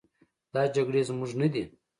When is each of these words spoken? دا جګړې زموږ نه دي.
دا 0.53 0.61
جګړې 0.75 1.01
زموږ 1.09 1.31
نه 1.41 1.47
دي. 1.53 1.63